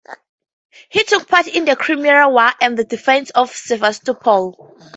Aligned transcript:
He 0.89 1.03
took 1.03 1.27
part 1.27 1.45
in 1.47 1.65
the 1.65 1.75
Crimean 1.75 2.31
War 2.33 2.51
and 2.59 2.75
the 2.75 2.83
defense 2.85 3.29
of 3.35 3.51
Sevastopol. 3.55 4.79